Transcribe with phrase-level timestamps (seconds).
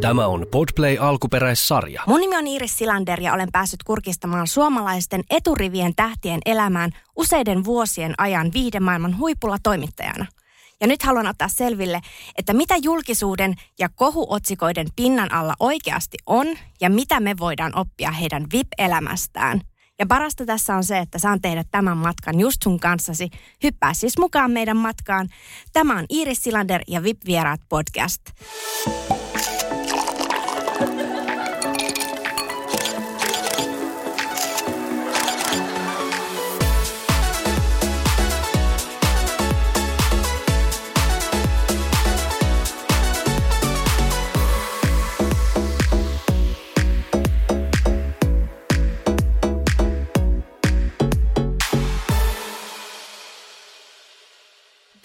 [0.00, 2.02] Tämä on Podplay alkuperäissarja.
[2.06, 8.14] Mun nimi on Iris Silander ja olen päässyt kurkistamaan suomalaisten eturivien tähtien elämään useiden vuosien
[8.18, 10.26] ajan viihdemaailman huipulla toimittajana.
[10.80, 12.00] Ja nyt haluan ottaa selville,
[12.38, 16.46] että mitä julkisuuden ja kohuotsikoiden pinnan alla oikeasti on
[16.80, 19.60] ja mitä me voidaan oppia heidän VIP-elämästään.
[19.98, 23.30] Ja parasta tässä on se, että saan tehdä tämän matkan just sun kanssasi.
[23.62, 25.28] Hyppää siis mukaan meidän matkaan.
[25.72, 28.22] Tämä on Iris Silander ja VIP-vieraat podcast.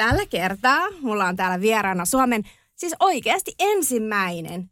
[0.05, 2.43] Tällä kertaa mulla on täällä vieraana Suomen,
[2.75, 4.69] siis oikeasti ensimmäinen,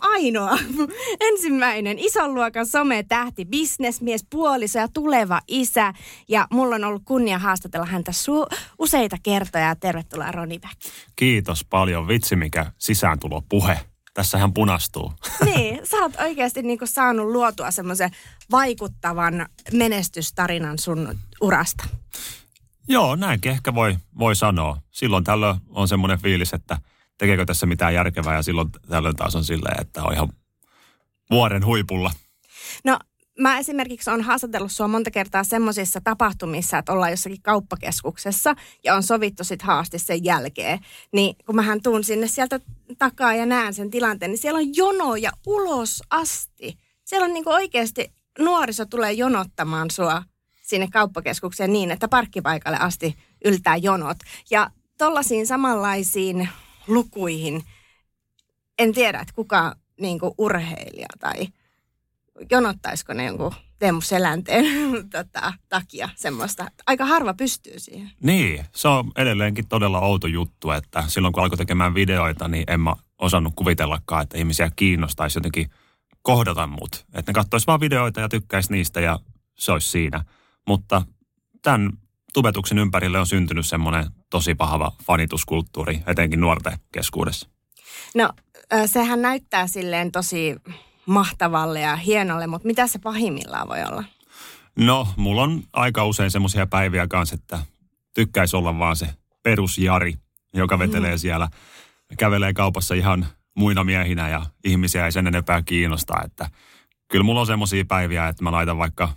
[0.00, 0.58] ainoa,
[1.30, 5.92] ensimmäinen ison luokan sometähti, bisnesmies, puoliso ja tuleva isä.
[6.28, 9.76] Ja mulla on ollut kunnia haastatella häntä su- useita kertoja.
[9.76, 10.76] Tervetuloa Roni Back.
[11.16, 12.08] Kiitos paljon.
[12.08, 13.80] Vitsi mikä sisääntulo puhe.
[14.14, 15.12] Tässä hän punastuu.
[15.44, 18.10] Niin, sä oot oikeasti niinku saanut luotua semmoisen
[18.50, 21.84] vaikuttavan menestystarinan sun urasta.
[22.88, 24.78] Joo, näinkin ehkä voi, voi sanoa.
[24.90, 26.78] Silloin tällöin on semmoinen fiilis, että
[27.18, 30.28] tekeekö tässä mitään järkevää ja silloin tällöin taas on silleen, että on ihan
[31.30, 32.10] vuoren huipulla.
[32.84, 32.98] No
[33.38, 39.02] mä esimerkiksi on haastatellut sua monta kertaa semmoisissa tapahtumissa, että ollaan jossakin kauppakeskuksessa ja on
[39.02, 40.78] sovittu sit haasti sen jälkeen.
[41.12, 42.60] Niin kun mähän tuun sinne sieltä
[42.98, 46.78] takaa ja näen sen tilanteen, niin siellä on jonoja ulos asti.
[47.04, 50.22] Siellä on niinku oikeasti nuoriso tulee jonottamaan sua
[50.68, 54.16] sinne kauppakeskukseen niin, että parkkipaikalle asti yltää jonot.
[54.50, 56.48] Ja tollaisiin samanlaisiin
[56.86, 57.62] lukuihin
[58.78, 61.48] en tiedä, että kuka niin urheilija tai
[62.50, 64.64] jonottaisiko ne jonkun Teemu Selänteen
[65.12, 66.70] tota, takia semmoista.
[66.86, 68.10] Aika harva pystyy siihen.
[68.22, 72.80] Niin, se on edelleenkin todella outo juttu, että silloin kun alkoi tekemään videoita, niin en
[72.80, 75.70] mä osannut kuvitellakaan, että ihmisiä kiinnostaisi jotenkin
[76.22, 77.06] kohdata mut.
[77.14, 79.18] Että ne katsois vaan videoita ja tykkäisi niistä ja
[79.58, 80.24] se olisi siinä.
[80.68, 81.02] Mutta
[81.62, 81.92] tämän
[82.34, 87.48] tubetuksen ympärille on syntynyt semmoinen tosi pahava fanituskulttuuri, etenkin nuorten keskuudessa.
[88.14, 88.30] No,
[88.86, 90.56] sehän näyttää silleen tosi
[91.06, 94.04] mahtavalle ja hienolle, mutta mitä se pahimmillaan voi olla?
[94.78, 97.58] No, mulla on aika usein semmoisia päiviä kanssa, että
[98.14, 99.08] tykkäisi olla vaan se
[99.42, 100.14] perusjari,
[100.54, 100.80] joka mm.
[100.80, 101.18] vetelee mm.
[101.18, 101.48] siellä,
[102.18, 106.50] kävelee kaupassa ihan muina miehinä ja ihmisiä ei sen enempää kiinnosta, että
[107.08, 109.08] kyllä mulla on semmoisia päiviä, että mä laitan vaikka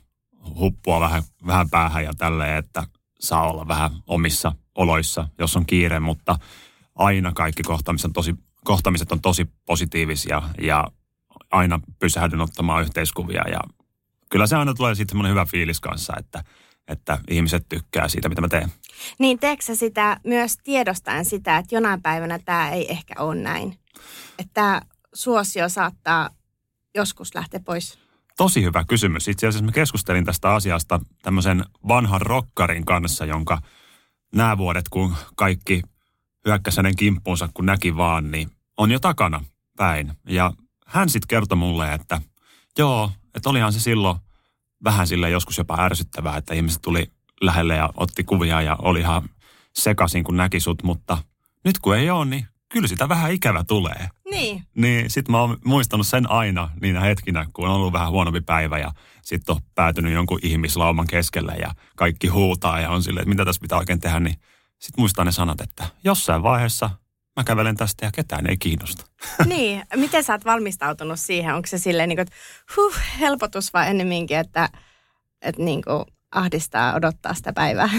[0.60, 2.84] huppua vähän, vähän päähän ja tälleen, että
[3.20, 6.40] saa olla vähän omissa oloissa, jos on kiire, mutta
[6.96, 10.88] aina kaikki kohtaamiset on tosi, kohtaamiset on tosi positiivisia ja
[11.52, 13.60] aina pysähdyn ottamaan yhteiskuvia ja
[14.30, 16.44] kyllä se aina tulee sitten hyvä fiilis kanssa, että,
[16.88, 18.72] että ihmiset tykkää siitä, mitä mä teen.
[19.20, 23.80] Niin teekö sitä myös tiedostaen sitä, että jonain päivänä tämä ei ehkä ole näin?
[24.40, 24.82] Että
[25.14, 26.30] suosio saattaa
[26.96, 28.01] joskus lähteä pois?
[28.42, 29.28] Tosi hyvä kysymys.
[29.28, 33.62] Itse asiassa mä keskustelin tästä asiasta tämmöisen vanhan rokkarin kanssa, jonka
[34.36, 35.82] nämä vuodet, kun kaikki
[36.46, 39.44] hyökkäsi hänen kimppuunsa, kun näki vaan, niin on jo takana
[39.78, 40.14] päin.
[40.28, 40.54] Ja
[40.88, 42.22] hän sitten kertoi mulle, että
[42.78, 44.18] joo, että olihan se silloin
[44.84, 49.30] vähän sille joskus jopa ärsyttävää, että ihmiset tuli lähelle ja otti kuvia ja oli ihan
[49.74, 51.18] sekaisin, kun näki sut, mutta
[51.64, 54.10] nyt kun ei ole, niin kyllä sitä vähän ikävä tulee.
[54.32, 54.64] Niin.
[54.76, 58.80] Niin sit mä oon muistanut sen aina niinä hetkinä, kun on ollut vähän huonompi päivä
[58.80, 63.46] ja sitten on päätynyt jonkun ihmislauman keskelle ja kaikki huutaa ja on silleen, että mitä
[63.46, 64.36] tässä pitää oikein tehdä, niin
[64.80, 66.90] sitten muistaa ne sanat, että jossain vaiheessa
[67.38, 69.06] mä kävelen tästä ja ketään ei kiinnosta.
[69.46, 71.56] Niin, miten sä oot valmistautunut siihen?
[71.56, 72.36] Onko se silleen, niin kuin, että
[72.76, 74.70] huh, helpotus vai ennemminkin, että,
[75.42, 77.90] että niin kuin ahdistaa odottaa sitä päivää?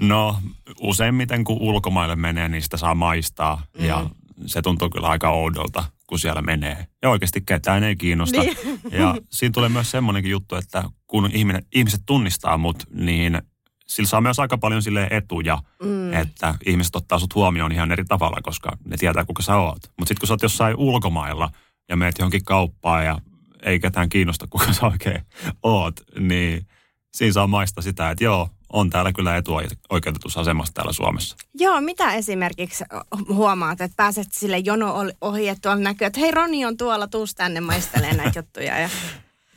[0.00, 0.36] No
[0.80, 3.84] useimmiten kun ulkomaille menee, niin sitä saa maistaa mm.
[3.84, 4.10] ja
[4.46, 6.86] se tuntuu kyllä aika oudolta, kun siellä menee.
[7.02, 8.40] Ja oikeasti ketään ei kiinnosta.
[8.40, 8.56] Niin.
[8.90, 13.42] Ja siinä tulee myös semmoinenkin juttu, että kun ihminen, ihmiset tunnistaa mut, niin
[13.86, 16.12] sillä saa myös aika paljon sille etuja, mm.
[16.12, 19.82] että ihmiset ottaa sut huomioon ihan eri tavalla, koska ne tietää, kuka sä oot.
[19.98, 21.50] Mutta sitten kun sä oot jossain ulkomailla
[21.88, 23.18] ja meet johonkin kauppaan ja
[23.62, 25.20] ei ketään kiinnosta, kuka sä oikein
[25.62, 26.66] oot, niin
[27.14, 31.36] siinä saa maista sitä, että joo, on täällä kyllä etuoikeutetussa asemassa täällä Suomessa.
[31.54, 32.84] Joo, mitä esimerkiksi
[33.28, 37.34] huomaat, että pääset sille jono ohi, että tuolla näkyy, että hei Roni on tuolla, tuus
[37.34, 38.78] tänne maistelee näitä juttuja.
[38.78, 38.88] Ja...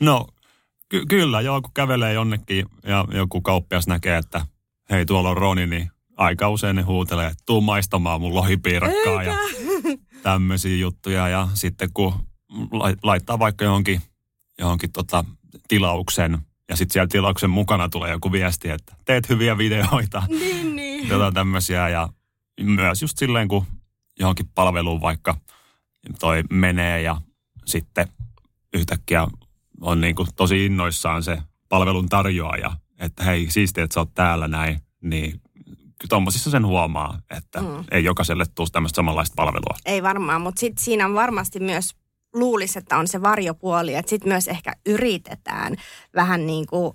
[0.00, 0.26] No
[0.88, 4.46] ky- kyllä, joo, kun kävelee jonnekin ja joku kauppias näkee, että
[4.90, 9.34] hei tuolla on Roni, niin aika usein ne huutelee, että tuu maistamaan mun lohipiirakkaa ja
[10.22, 11.28] tämmöisiä juttuja.
[11.28, 12.14] Ja sitten kun
[13.02, 14.00] laittaa vaikka johonkin,
[14.58, 15.24] johonkin tota
[15.68, 16.38] tilauksen
[16.68, 20.22] ja sitten siellä tilauksen mukana tulee joku viesti, että teet hyviä videoita.
[20.28, 21.08] Niin, niin.
[21.08, 22.08] Jotain tämmöisiä ja
[22.60, 23.66] myös just silleen, kun
[24.18, 25.36] johonkin palveluun vaikka
[26.20, 27.20] toi menee ja
[27.64, 28.08] sitten
[28.74, 29.26] yhtäkkiä
[29.80, 34.48] on niin kuin tosi innoissaan se palvelun tarjoaja, että hei, siistiä, että sä oot täällä
[34.48, 35.40] näin, niin
[36.08, 37.84] tuommoisissa sen huomaa, että mm.
[37.90, 39.78] ei jokaiselle tule tämmöistä samanlaista palvelua.
[39.84, 41.94] Ei varmaan, mutta sitten siinä on varmasti myös
[42.32, 45.76] luulisi, että on se varjopuoli, että sitten myös ehkä yritetään
[46.14, 46.94] vähän niin kuin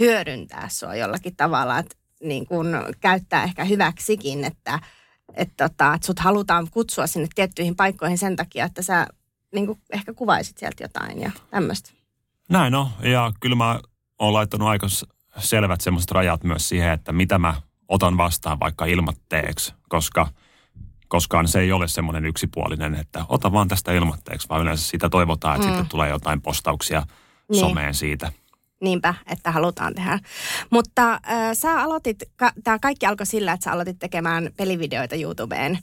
[0.00, 2.68] hyödyntää sua jollakin tavalla, että niin kuin
[3.00, 4.80] käyttää ehkä hyväksikin, että,
[5.34, 9.06] että, tota, että sut halutaan kutsua sinne tiettyihin paikkoihin sen takia, että sä
[9.54, 11.90] niin kuin ehkä kuvaisit sieltä jotain ja tämmöistä.
[12.48, 13.80] Näin on, ja kyllä mä
[14.18, 14.86] oon laittanut aika
[15.38, 17.54] selvät semmoiset rajat myös siihen, että mitä mä
[17.88, 20.28] otan vastaan vaikka ilmatteeksi, koska
[21.14, 25.56] koskaan se ei ole semmoinen yksipuolinen, että ota vaan tästä ilmatteeksi, vaan yleensä sitä toivotaan,
[25.56, 25.72] että mm.
[25.72, 27.02] sitten tulee jotain postauksia
[27.48, 27.60] niin.
[27.60, 28.32] someen siitä.
[28.80, 30.18] Niinpä, että halutaan tehdä.
[30.70, 31.20] Mutta äh,
[31.52, 35.78] sä aloitit, ka, tämä kaikki alkoi sillä, että sä aloitit tekemään pelivideoita YouTubeen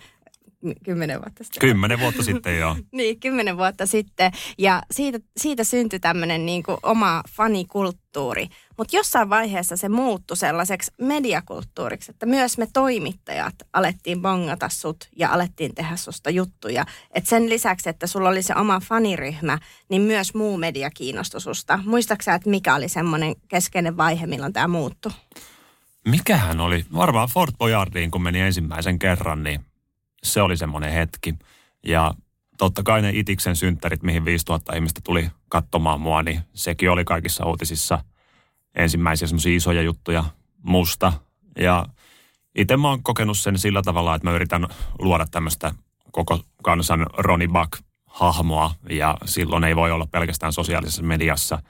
[0.83, 1.59] kymmenen vuotta sitten.
[1.59, 2.75] Kymmenen vuotta sitten, joo.
[2.91, 4.31] niin, kymmenen vuotta sitten.
[4.57, 8.47] Ja siitä, siitä syntyi tämmöinen niin oma fanikulttuuri.
[8.77, 15.29] Mutta jossain vaiheessa se muuttui sellaiseksi mediakulttuuriksi, että myös me toimittajat alettiin bongata sut ja
[15.29, 16.85] alettiin tehdä susta juttuja.
[17.13, 19.57] Et sen lisäksi, että sulla oli se oma faniryhmä,
[19.89, 21.79] niin myös muu media kiinnostui susta.
[21.85, 25.11] Muistaaksä, että mikä oli semmoinen keskeinen vaihe, milloin tämä muuttui?
[26.07, 26.85] Mikähän oli?
[26.95, 29.65] Varmaan Fort Boyardiin, kun meni ensimmäisen kerran, niin
[30.23, 31.35] se oli semmoinen hetki.
[31.85, 32.13] Ja
[32.57, 37.45] totta kai ne Itiksen synttärit, mihin 5000 ihmistä tuli katsomaan mua, niin sekin oli kaikissa
[37.45, 38.03] uutisissa
[38.75, 40.23] ensimmäisiä semmoisia isoja juttuja
[40.63, 41.13] musta.
[41.59, 41.85] Ja
[42.55, 44.67] itse mä oon kokenut sen sillä tavalla, että mä yritän
[44.99, 45.73] luoda tämmöistä
[46.11, 51.61] koko kansan Ronnie Buck-hahmoa, ja silloin ei voi olla pelkästään sosiaalisessa mediassa.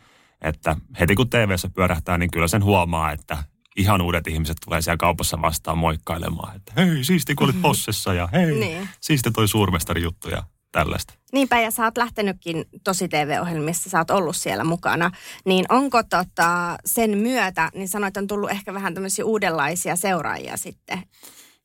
[0.42, 3.44] Että heti kun tv pyörähtää, niin kyllä sen huomaa, että
[3.78, 8.30] ihan uudet ihmiset tulee siellä kaupassa vastaan moikkailemaan, että hei, siisti kun olit possessa ja
[8.32, 8.90] hei, niin.
[9.02, 11.14] siisti toi suurmestari juttu ja tällaista.
[11.34, 15.12] Niinpä, ja sä oot lähtenytkin tosi TV-ohjelmissa, sä oot ollut siellä mukana.
[15.46, 21.04] Niin onko tota, sen myötä, niin sanoit, on tullut ehkä vähän tämmöisiä uudenlaisia seuraajia sitten?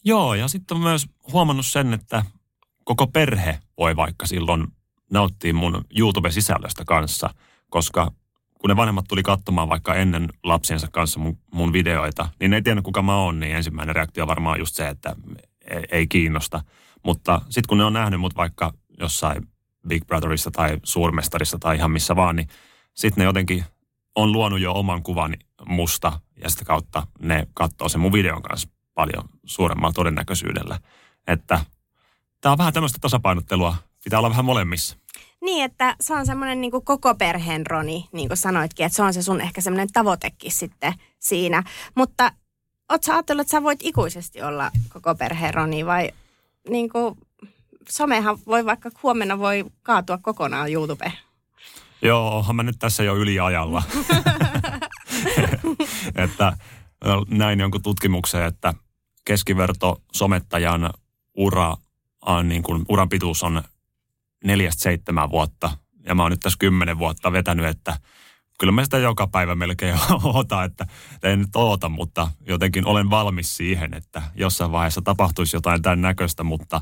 [0.05, 2.25] Joo, ja sitten on myös huomannut sen, että
[2.85, 4.67] koko perhe voi vaikka silloin
[5.11, 7.31] nauttia mun YouTube-sisällöstä kanssa,
[7.71, 8.13] koska
[8.67, 12.63] kun ne vanhemmat tuli katsomaan vaikka ennen lapsiensa kanssa mun, mun videoita, niin ne ei
[12.63, 15.17] tiennyt kuka mä oon, niin ensimmäinen reaktio on varmaan just se, että
[15.71, 16.65] ei, ei kiinnosta.
[17.05, 19.49] Mutta sitten kun ne on nähnyt mut vaikka jossain
[19.89, 22.49] Big Brotherissa tai Suurmestarissa tai ihan missä vaan, niin
[22.95, 23.65] sitten ne jotenkin
[24.15, 25.37] on luonut jo oman kuvan
[25.67, 30.81] musta ja sitä kautta ne katsoo sen mun videon kanssa paljon suuremmalla todennäköisyydellä.
[31.27, 31.61] Että
[32.41, 33.77] tämä on vähän tämmöistä tasapainottelua.
[34.07, 34.97] Pitää olla vähän molemmissa.
[35.41, 39.15] Niin, että se on semmoinen niin koko perheen Roni, niin kuin sanoitkin, että se on
[39.15, 41.63] se sun ehkä semmoinen tavoitekin sitten siinä.
[41.95, 42.33] Mutta
[42.91, 46.11] oot sä ajatellut, että sä voit ikuisesti olla koko perheen Roni vai
[46.69, 47.19] niin kuin,
[47.89, 51.13] somehan voi vaikka huomenna voi kaatua kokonaan YouTube?
[52.03, 53.83] Joo, onhan mä nyt tässä jo yliajalla.
[56.25, 56.57] että
[57.29, 58.75] näin jonkun tutkimuksen, että
[59.25, 60.91] keskiverto somettajan
[61.37, 61.77] ura,
[62.45, 63.63] niin kuin, uran pituus on
[64.47, 65.71] neljästä seitsemän vuotta.
[66.05, 67.97] Ja mä oon nyt tässä kymmenen vuotta vetänyt, että
[68.59, 70.87] kyllä mä sitä joka päivä melkein oota, että
[71.23, 76.45] en nyt oota, mutta jotenkin olen valmis siihen, että jossain vaiheessa tapahtuisi jotain tämän näköistä,
[76.45, 76.81] mutta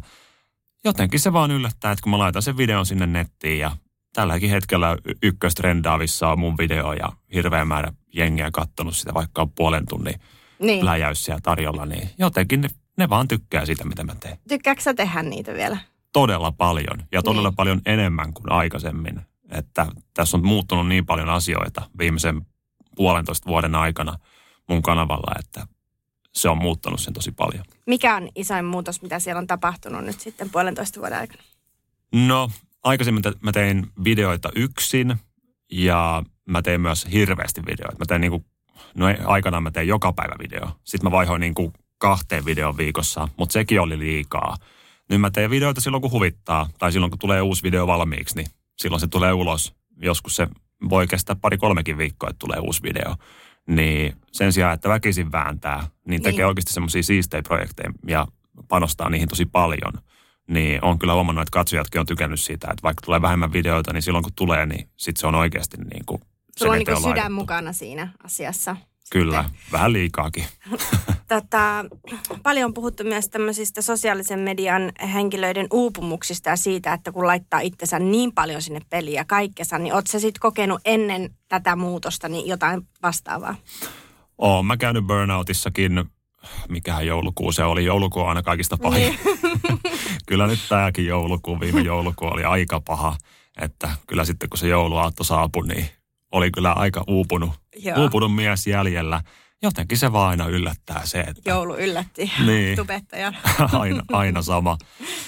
[0.85, 3.77] jotenkin se vaan yllättää, että kun mä laitan sen videon sinne nettiin ja
[4.13, 9.87] tälläkin hetkellä ykköstrendaavissa on mun video ja hirveä määrä jengiä kattonut sitä, vaikka on puolen
[9.89, 10.21] tunnin
[10.59, 10.85] niin.
[10.85, 14.39] läjäys siellä tarjolla, niin jotenkin ne, ne vaan tykkää sitä, mitä mä teen.
[14.49, 15.79] Tykkääkö sä tehdä niitä vielä?
[16.15, 17.57] Todella paljon ja todella niin.
[17.57, 19.21] paljon enemmän kuin aikaisemmin.
[19.51, 22.47] Että tässä on muuttunut niin paljon asioita viimeisen
[22.97, 24.19] puolentoista vuoden aikana
[24.69, 25.67] mun kanavalla, että
[26.33, 27.65] se on muuttanut sen tosi paljon.
[27.87, 31.43] Mikä on isoin muutos, mitä siellä on tapahtunut nyt sitten puolentoista vuoden aikana?
[32.13, 32.51] No,
[32.83, 35.17] aikaisemmin mä tein videoita yksin
[35.73, 37.99] ja mä tein myös hirveästi videoita.
[37.99, 38.45] Mä tein niinku,
[38.95, 40.69] no aikanaan mä tein joka päivä video.
[40.85, 44.57] Sitten mä vaihoin niinku kahteen videon viikossa, mutta sekin oli liikaa.
[45.11, 46.69] Nyt mä teen videoita silloin, kun huvittaa.
[46.79, 48.47] Tai silloin, kun tulee uusi video valmiiksi, niin
[48.79, 49.75] silloin se tulee ulos.
[49.97, 50.49] Joskus se
[50.91, 53.15] voi kestää pari-kolmekin viikkoa, että tulee uusi video.
[53.67, 56.47] Niin sen sijaan, että väkisin vääntää, niin tekee niin.
[56.47, 58.27] oikeasti semmoisia siistejä projekteja ja
[58.69, 59.93] panostaa niihin tosi paljon.
[60.49, 64.03] Niin on kyllä huomannut, että katsojatkin on tykännyt siitä, että vaikka tulee vähemmän videoita, niin
[64.03, 66.21] silloin kun tulee, niin sitten se on oikeasti niin kuin
[66.59, 68.77] Sulla on niin sydän mukana siinä asiassa.
[69.11, 69.61] Kyllä, sitten.
[69.73, 70.45] vähän liikaakin.
[71.29, 71.85] Tota,
[72.43, 77.99] paljon on puhuttu myös tämmöisistä sosiaalisen median henkilöiden uupumuksista ja siitä, että kun laittaa itsensä
[77.99, 82.47] niin paljon sinne peliä ja kaikkensa, niin ootko sä sitten kokenut ennen tätä muutosta niin
[82.47, 83.55] jotain vastaavaa?
[84.39, 86.05] Oon mä käynyt burnoutissakin,
[86.69, 87.85] mikähän joulukuu se oli.
[87.85, 89.03] Joulukuu on aina kaikista pahin.
[89.03, 89.39] Niin.
[90.29, 93.17] kyllä nyt tämäkin joulukuu, viime joulukuu oli aika paha.
[93.61, 95.89] Että kyllä sitten kun se jouluaatto saapui, niin
[96.35, 97.51] oli kyllä aika uupunut,
[97.97, 99.21] uupunut mies jäljellä.
[99.63, 101.51] Jotenkin se vaan aina yllättää se, että...
[101.51, 103.33] Joulu yllätti niin, tubettaja.
[103.73, 104.79] aina, aina sama.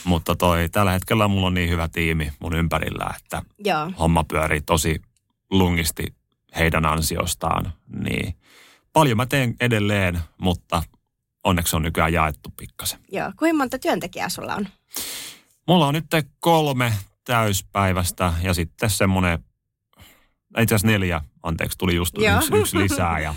[0.05, 3.93] Mutta toi, tällä hetkellä mulla on niin hyvä tiimi mun ympärillä, että Joo.
[3.99, 5.03] homma pyörii tosi
[5.51, 6.15] lungisti
[6.59, 7.73] heidän ansiostaan.
[7.89, 8.37] Niin
[8.93, 10.83] paljon mä teen edelleen, mutta
[11.45, 13.01] onneksi on nykyään jaettu pikkasen.
[13.13, 13.33] Joo.
[13.39, 14.69] Kuinka monta työntekijää sulla on?
[15.69, 16.07] Mulla on nyt
[16.41, 16.93] kolme
[17.25, 19.39] täyspäivästä ja sitten semmoinen,
[20.63, 23.35] itse asiassa neljä, anteeksi, tuli just yksi, yksi lisää ja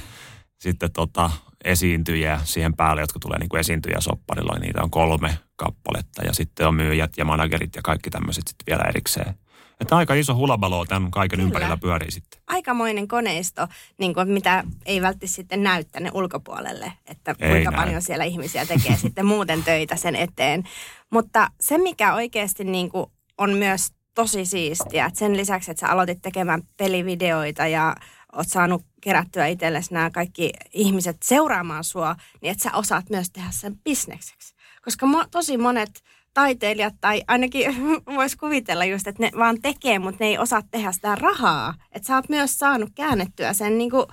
[0.60, 1.32] sitten tota,
[1.64, 6.34] esiintyjiä siihen päälle, jotka tulee niin kuin esiintyjä sopparilla, niin niitä on kolme kappaletta ja
[6.34, 9.36] sitten on myyjät ja managerit ja kaikki tämmöiset sitten vielä erikseen.
[9.80, 11.48] Että aika iso hulabalo tämän kaiken Kyllä.
[11.48, 12.42] ympärillä pyörii sitten.
[12.48, 17.80] Aikamoinen koneisto, niin kuin mitä ei välttämättä sitten näy tänne ulkopuolelle, että ei kuinka näy.
[17.80, 20.64] paljon siellä ihmisiä tekee sitten muuten töitä sen eteen.
[21.12, 23.06] Mutta se, mikä oikeasti niin kuin
[23.38, 27.96] on myös tosi siistiä, että sen lisäksi, että sä aloitit tekemään pelivideoita ja
[28.34, 33.52] oot saanut kerättyä itsellesi nämä kaikki ihmiset seuraamaan sua, niin että sä osaat myös tehdä
[33.52, 34.56] sen bisnekseksi.
[34.82, 37.76] Koska mo- tosi monet taiteilijat, tai ainakin
[38.16, 41.74] voisi kuvitella just, että ne vaan tekee, mutta ne ei osaa tehdä sitä rahaa.
[41.92, 44.06] Että sä oot myös saanut käännettyä sen niin kuin,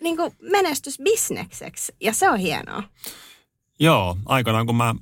[0.00, 2.82] niin kuin menestysbisnekseksi, ja se on hienoa.
[3.80, 4.94] Joo, aikanaan kun mä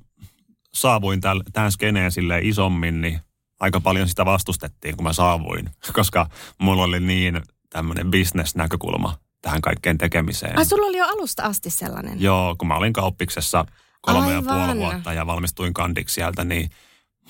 [0.75, 3.21] saavuin täl, tähän skeneen sille isommin, niin
[3.61, 6.27] aika paljon sitä vastustettiin, kun mä saavuin, koska
[6.59, 10.59] mulla oli niin tämmöinen bisnesnäkökulma tähän kaikkeen tekemiseen.
[10.59, 12.21] Ai sulla oli jo alusta asti sellainen?
[12.21, 13.65] Joo, kun mä olin kauppiksessa
[14.01, 14.35] kolme Aivan.
[14.35, 16.71] ja puoli vuotta ja valmistuin kandiksi sieltä, niin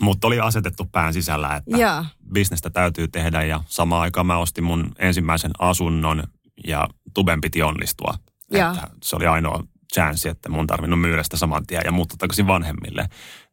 [0.01, 2.05] mutta oli asetettu pään sisällä, että ja.
[2.33, 6.23] bisnestä täytyy tehdä ja samaan aikaan mä ostin mun ensimmäisen asunnon
[6.67, 8.15] ja tuben piti onnistua.
[8.53, 8.71] Ja.
[8.71, 9.65] Että se oli ainoa
[9.97, 13.09] chanssi, että mun tarvinnut myydä sitä saman tien ja muuttaa takaisin vanhemmille.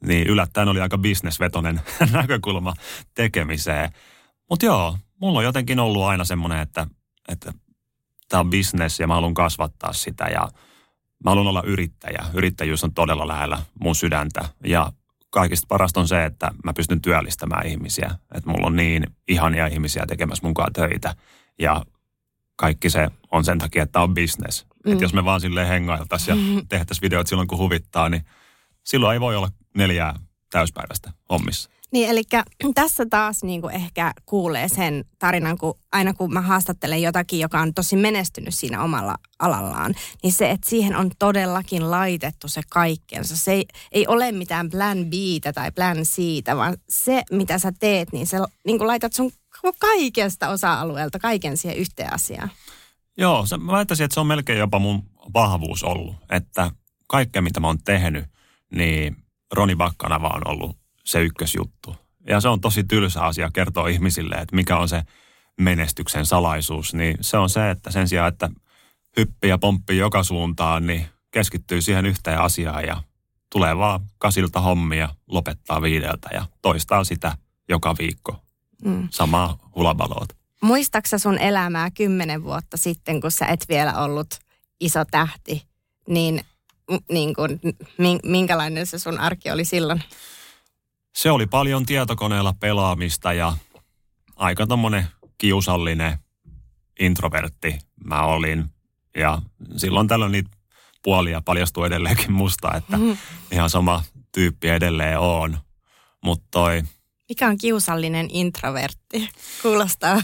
[0.05, 1.81] Niin yllättäen oli aika bisnesvetonen
[2.11, 2.73] näkökulma
[3.15, 3.89] tekemiseen.
[4.49, 6.87] Mutta joo, mulla on jotenkin ollut aina semmoinen, että,
[7.27, 7.53] että
[8.29, 10.49] tämä on business ja mä haluan kasvattaa sitä ja
[11.23, 12.25] mä haluan olla yrittäjä.
[12.33, 14.91] Yrittäjyys on todella lähellä mun sydäntä ja
[15.29, 18.15] kaikista parasta on se, että mä pystyn työllistämään ihmisiä.
[18.35, 21.15] Että mulla on niin ihania ihmisiä tekemässä mukaan töitä
[21.59, 21.85] ja
[22.55, 24.65] kaikki se on sen takia, että on business.
[24.85, 24.91] Mm.
[24.91, 26.67] Että jos me vaan silleen hengailtaisiin ja mm.
[26.67, 28.25] tehtäisiin videot silloin, kun huvittaa, niin
[28.83, 31.69] silloin ei voi olla neljää täyspäivästä hommissa.
[31.91, 32.23] Niin, eli
[32.75, 37.59] tässä taas niin kuin ehkä kuulee sen tarinan, kun aina kun mä haastattelen jotakin, joka
[37.59, 43.37] on tosi menestynyt siinä omalla alallaan, niin se, että siihen on todellakin laitettu se kaikkensa.
[43.37, 45.13] Se ei, ei ole mitään plan B
[45.53, 46.17] tai plan C,
[46.55, 49.31] vaan se, mitä sä teet, niin sä niin kuin laitat sun
[49.79, 52.51] kaikesta osa-alueelta kaiken siihen yhteen asiaan.
[53.17, 55.03] Joo, se, mä väittäisin, että se on melkein jopa mun
[55.33, 56.71] vahvuus ollut, että
[57.07, 58.25] kaikkea mitä mä oon tehnyt,
[58.75, 59.17] niin
[59.53, 61.95] Roni Bakkanava on ollut se ykkösjuttu.
[62.27, 65.03] Ja se on tosi tylsä asia kertoa ihmisille, että mikä on se
[65.61, 66.93] menestyksen salaisuus.
[66.93, 68.49] Niin se on se, että sen sijaan, että
[69.17, 73.03] hyppii ja pomppii joka suuntaan, niin keskittyy siihen yhteen asiaan ja
[73.51, 77.37] tulee vaan kasilta hommia, lopettaa viideltä ja toistaa sitä
[77.69, 78.43] joka viikko.
[78.85, 79.07] Mm.
[79.11, 80.42] Samaa hulabaloot.
[80.63, 84.39] Muistaksa sun elämää kymmenen vuotta sitten, kun sä et vielä ollut
[84.79, 85.67] iso tähti,
[86.07, 86.41] niin,
[87.11, 87.59] niin kuin,
[88.23, 90.03] minkälainen se sun arki oli silloin?
[91.15, 93.57] se oli paljon tietokoneella pelaamista ja
[94.35, 96.17] aika tommonen kiusallinen
[96.99, 98.65] introvertti mä olin.
[99.15, 99.41] Ja
[99.77, 100.49] silloin tällöin niitä
[101.03, 103.17] puolia paljastuu edelleenkin musta, että mm.
[103.51, 105.57] ihan sama tyyppi edelleen on.
[106.23, 106.83] Mutta toi...
[107.29, 109.29] Mikä on kiusallinen introvertti?
[109.61, 110.21] Kuulostaa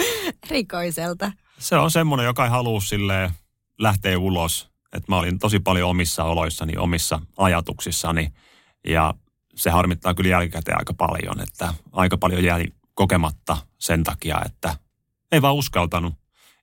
[0.50, 1.32] rikoiselta.
[1.58, 3.30] Se on semmoinen, joka ei halua sille
[3.78, 4.70] lähteä ulos.
[4.92, 8.32] Että mä olin tosi paljon omissa oloissani, omissa ajatuksissani.
[8.86, 9.14] Ja
[9.54, 14.76] se harmittaa kyllä jälkikäteen aika paljon, että aika paljon jäi kokematta sen takia, että
[15.32, 16.14] ei vaan uskaltanut.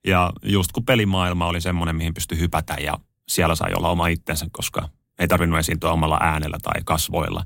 [0.08, 4.46] Ja just kun pelimaailma oli semmoinen, mihin pystyi hypätä ja siellä sai olla oma itsensä,
[4.52, 7.46] koska ei tarvinnut esiintyä omalla äänellä tai kasvoilla,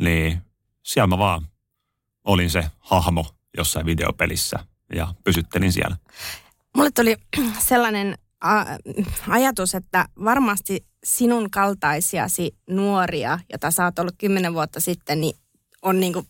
[0.00, 0.42] niin
[0.82, 1.46] siellä mä vaan
[2.24, 4.58] olin se hahmo jossain videopelissä
[4.94, 5.96] ja pysyttelin siellä.
[6.76, 7.16] Mulle tuli
[7.68, 8.18] sellainen
[9.28, 15.36] ajatus, että varmasti sinun kaltaisiasi nuoria, jota sä oot ollut kymmenen vuotta sitten, niin
[15.82, 16.26] on niin kuin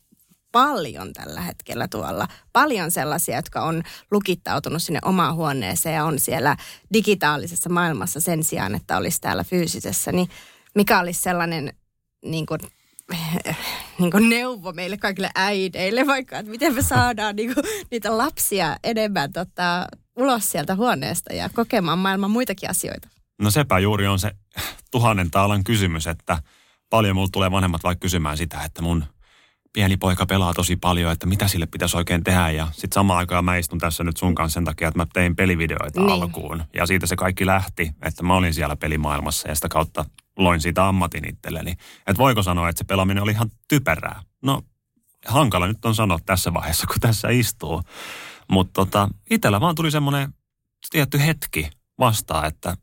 [0.52, 2.28] paljon tällä hetkellä tuolla.
[2.52, 6.56] Paljon sellaisia, jotka on lukittautunut sinne omaan huoneeseen ja on siellä
[6.92, 10.12] digitaalisessa maailmassa sen sijaan, että olisi täällä fyysisessä.
[10.12, 10.28] Niin
[10.74, 11.72] mikä olisi sellainen
[12.24, 12.60] niin kuin,
[14.00, 18.76] niin kuin neuvo meille kaikille äideille vaikka, että miten me saadaan niin kuin, niitä lapsia
[18.84, 23.08] enemmän tota, ulos sieltä huoneesta ja kokemaan maailman muitakin asioita?
[23.42, 24.30] No sepä juuri on se
[24.90, 26.42] tuhannen taalan kysymys, että
[26.90, 29.04] paljon mulla tulee vanhemmat vaikka kysymään sitä, että mun
[29.72, 32.50] pieni poika pelaa tosi paljon, että mitä sille pitäisi oikein tehdä.
[32.50, 35.36] Ja sitten samaan aikaan mä istun tässä nyt sun kanssa sen takia, että mä tein
[35.36, 36.12] pelivideoita niin.
[36.12, 36.64] alkuun.
[36.74, 40.04] Ja siitä se kaikki lähti, että mä olin siellä pelimaailmassa ja sitä kautta
[40.44, 41.70] loin siitä ammatin itselleni.
[42.06, 44.22] Että voiko sanoa, että se pelaaminen oli ihan typerää?
[44.42, 44.62] No
[45.26, 47.82] hankala nyt on sanoa tässä vaiheessa, kun tässä istuu.
[48.48, 50.34] Mutta tota, itsellä vaan tuli semmoinen
[50.90, 52.76] tietty hetki vastaan, että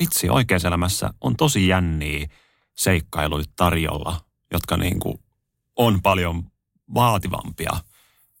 [0.00, 2.28] vitsi, oikeassa elämässä on tosi jänniä
[2.76, 4.20] seikkailuita tarjolla,
[4.52, 5.18] jotka niin kuin
[5.76, 6.44] on paljon
[6.94, 7.72] vaativampia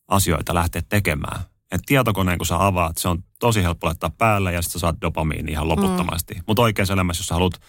[0.08, 1.40] asioita lähteä tekemään.
[1.72, 5.52] Et tietokoneen kun sä avaat, se on tosi helppo laittaa päälle ja sitten saat dopamiini
[5.52, 6.34] ihan loputtomasti.
[6.34, 6.42] Mm.
[6.46, 7.60] Mutta oikeassa elämässä, jos sä haluat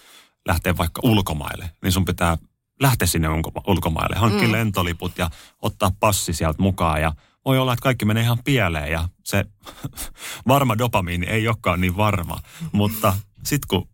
[0.48, 2.38] lähteä vaikka ulkomaille, niin sun pitää
[2.81, 3.27] lähteä sinne
[3.67, 4.51] ulkomaille, hankkia mm.
[4.51, 5.29] lentoliput ja
[5.62, 7.13] ottaa passi sieltä mukaan ja
[7.46, 9.46] voi olla, että kaikki menee ihan pieleen ja se
[10.48, 12.39] varma dopamiini ei olekaan niin varma,
[12.72, 13.89] mutta sitten kun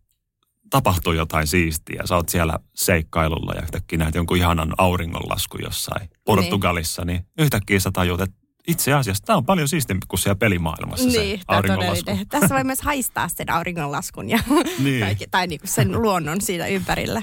[0.70, 2.02] tapahtuu jotain siistiä.
[2.04, 7.80] Sä oot siellä seikkailulla ja yhtäkkiä näet jonkun ihanan auringonlasku jossain Portugalissa, niin, niin yhtäkkiä
[7.80, 12.10] sä tajut, että itse asiassa tämä on paljon siistimpi kuin siellä pelimaailmassa niin, se auringonlasku.
[12.28, 14.38] Tässä voi myös haistaa sen auringonlaskun ja
[14.84, 15.00] niin.
[15.00, 17.22] kaikki, tai niinku sen luonnon siitä ympärillä.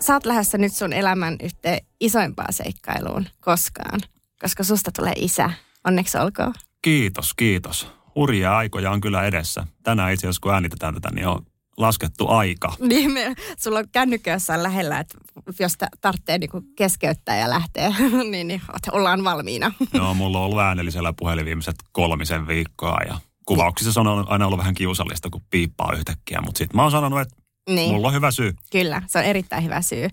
[0.00, 4.00] Sä oot lähdössä nyt sun elämän yhteen isoimpaan seikkailuun koskaan
[4.40, 5.50] koska susta tulee isä.
[5.84, 6.54] Onneksi olkoon.
[6.82, 7.92] Kiitos, kiitos.
[8.14, 9.66] Hurjia aikoja on kyllä edessä.
[9.82, 11.46] Tänään itse asiassa kun äänitetään tätä, niin on
[11.78, 12.72] laskettu aika.
[12.88, 15.18] Niin, me, sulla on kännykkä jossain lähellä, että
[15.58, 17.94] jos tarvitsee niin keskeyttää ja lähteä,
[18.30, 19.72] niin, niin ollaan valmiina.
[19.94, 24.58] Joo, mulla on ollut äänellisellä puhelin viimeiset kolmisen viikkoa ja kuvauksissa se on aina ollut
[24.58, 27.36] vähän kiusallista, kun piippaa yhtäkkiä, mutta sitten mä oon sanonut, että
[27.70, 27.90] niin.
[27.90, 28.54] mulla on hyvä syy.
[28.72, 30.08] Kyllä, se on erittäin hyvä syy.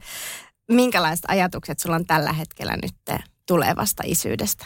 [0.72, 4.66] Minkälaiset ajatukset sulla on tällä hetkellä nyt tulevasta isyydestä?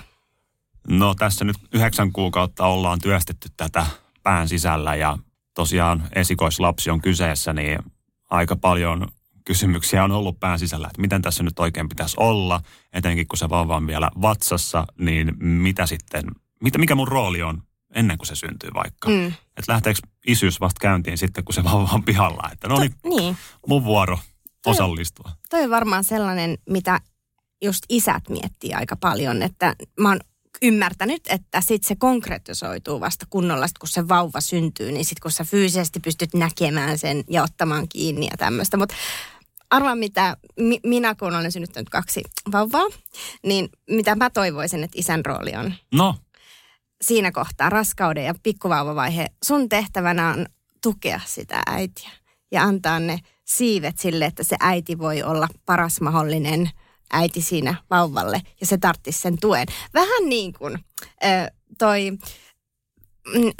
[0.87, 3.85] No tässä nyt yhdeksän kuukautta ollaan työstetty tätä
[4.23, 5.17] pään sisällä ja
[5.53, 7.79] tosiaan esikoislapsi on kyseessä, niin
[8.29, 9.07] aika paljon
[9.45, 12.61] kysymyksiä on ollut pään sisällä, että miten tässä nyt oikein pitäisi olla,
[12.93, 16.23] etenkin kun se vauva on vielä vatsassa, niin mitä sitten,
[16.63, 17.63] mitä, mikä mun rooli on
[17.95, 19.09] ennen kuin se syntyy vaikka.
[19.09, 19.27] Mm.
[19.27, 23.37] Että lähteekö isyys vasta käyntiin sitten, kun se vauva on pihalla, että no niin, niin.
[23.67, 24.19] mun vuoro
[24.65, 25.29] osallistua.
[25.29, 27.01] Toi, toi on varmaan sellainen, mitä
[27.63, 30.19] just isät miettii aika paljon, että mä oon
[30.61, 35.31] ymmärtänyt, että sitten se konkretisoituu vasta kunnolla, sit kun se vauva syntyy, niin sitten kun
[35.31, 38.77] sä fyysisesti pystyt näkemään sen ja ottamaan kiinni ja tämmöistä.
[38.77, 38.95] Mutta
[39.69, 42.85] arvaa mitä, mi, minä kun olen synnyttänyt kaksi vauvaa,
[43.43, 45.73] niin mitä mä toivoisin, että isän rooli on?
[45.93, 46.15] No?
[47.01, 50.45] Siinä kohtaa raskauden ja pikkuvauvavaihe, sun tehtävänä on
[50.83, 52.09] tukea sitä äitiä
[52.51, 56.69] ja antaa ne siivet sille, että se äiti voi olla paras mahdollinen–
[57.13, 59.67] äiti siinä vauvalle ja se tarttisi sen tuen.
[59.93, 60.79] Vähän niin kuin
[61.25, 62.11] äh, toi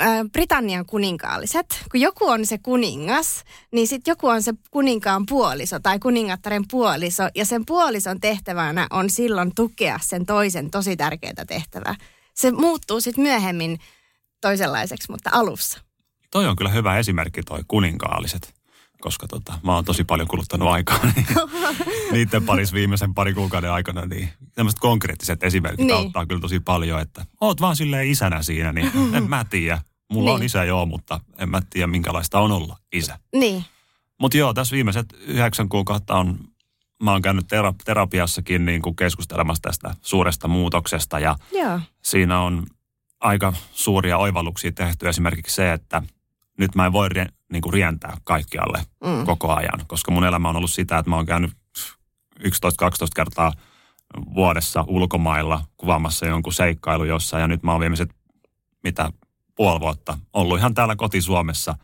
[0.01, 5.79] äh, Britannian kuninkaalliset, kun joku on se kuningas, niin sitten joku on se kuninkaan puoliso
[5.79, 11.95] tai kuningattaren puoliso, ja sen puolison tehtävänä on silloin tukea sen toisen tosi tärkeää tehtävää.
[12.33, 13.79] Se muuttuu sitten myöhemmin
[14.41, 15.79] toisenlaiseksi, mutta alussa.
[16.31, 18.58] Toi on kyllä hyvä esimerkki toi kuninkaalliset
[19.01, 21.27] koska tota, mä oon tosi paljon kuluttanut aikaa niin,
[22.11, 25.95] niiden parissa viimeisen pari kuukauden aikana, niin tämmöiset konkreettiset esimerkit niin.
[25.95, 29.81] auttaa kyllä tosi paljon, että oot vaan silleen isänä siinä, niin en mä tiedä.
[30.11, 30.35] Mulla niin.
[30.35, 33.19] on isä joo, mutta en mä tiedä minkälaista on olla isä.
[33.35, 33.65] Niin.
[34.19, 36.39] Mutta joo, tässä viimeiset yhdeksän kuukautta on,
[37.03, 41.79] mä oon käynyt tera- terapiassakin niin kuin keskustelemassa tästä suuresta muutoksesta ja joo.
[42.03, 42.65] siinä on
[43.19, 46.03] aika suuria oivalluksia tehty esimerkiksi se, että
[46.57, 47.09] nyt mä en voi
[47.51, 49.25] niin kuin rientää kaikkialle mm.
[49.25, 51.51] koko ajan, koska mun elämä on ollut sitä, että mä oon käynyt
[52.39, 52.45] 11-12
[53.15, 53.53] kertaa
[54.35, 58.09] vuodessa ulkomailla kuvaamassa jonkun seikkailu jossain ja nyt mä oon viimeiset
[58.83, 59.11] mitä
[59.55, 61.75] puoli vuotta ollut ihan täällä koti-Suomessa.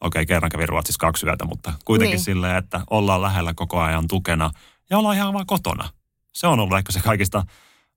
[0.00, 2.24] Okei, kerran kävin Ruotsissa kaksi yötä, mutta kuitenkin niin.
[2.24, 4.50] silleen, että ollaan lähellä koko ajan tukena
[4.90, 5.88] ja ollaan ihan vaan kotona.
[6.32, 7.42] Se on ollut ehkä se kaikista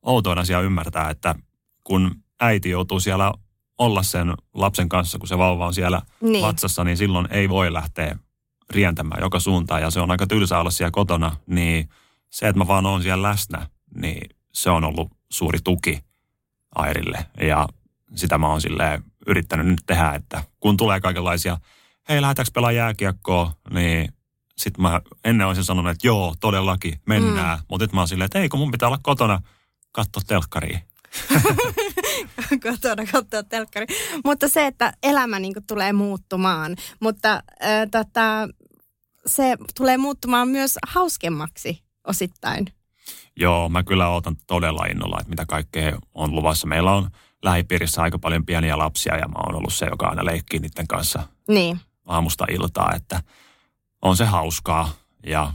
[0.02, 1.36] outoin asia ymmärtää, että
[1.84, 3.34] kun äiti joutuu siellä
[3.78, 6.46] olla sen lapsen kanssa, kun se vauva on siellä niin.
[6.46, 8.18] vatsassa, niin silloin ei voi lähteä
[8.70, 9.82] rientämään joka suuntaan.
[9.82, 11.90] Ja se on aika tylsä olla siellä kotona, niin
[12.30, 16.04] se, että mä vaan oon siellä läsnä, niin se on ollut suuri tuki
[16.76, 17.26] Airille.
[17.42, 17.68] Ja
[18.16, 21.58] sitä mä oon silleen yrittänyt nyt tehdä, että kun tulee kaikenlaisia
[22.10, 24.14] hei lähdetäänkö pelaa jääkiekkoa, niin
[24.58, 27.58] sitten mä ennen olisin sanonut, että joo, todellakin, mennään.
[27.58, 27.64] Mm.
[27.70, 29.42] Mutta nyt mä oon silleen, että ei kun mun pitää olla kotona
[29.92, 30.80] katsoa telkkaria.
[32.64, 33.86] kotona katsoa telkkari.
[34.26, 36.76] Mutta se, että elämä niin tulee muuttumaan.
[37.00, 37.42] Mutta äh,
[37.92, 38.50] tota,
[39.26, 42.68] se tulee muuttumaan myös hauskemmaksi osittain.
[43.36, 46.68] Joo, mä kyllä odotan todella innolla, että mitä kaikkea on luvassa.
[46.68, 47.10] Meillä on
[47.44, 51.24] lähipiirissä aika paljon pieniä lapsia ja mä oon ollut se, joka aina leikkii niiden kanssa
[51.48, 51.80] niin.
[52.06, 53.24] aamusta iltaa, että
[54.02, 54.90] on se hauskaa
[55.26, 55.54] ja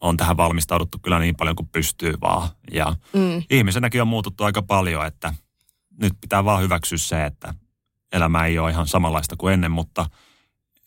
[0.00, 2.48] on tähän valmistauduttu kyllä niin paljon kuin pystyy vaan.
[2.72, 3.42] Ja mm.
[3.50, 5.34] ihmisenäkin on muututtu aika paljon, että
[6.00, 7.54] nyt pitää vaan hyväksyä se, että
[8.12, 10.06] elämä ei ole ihan samanlaista kuin ennen, mutta–